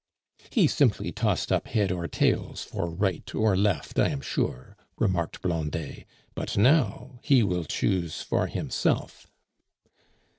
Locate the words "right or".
2.89-3.55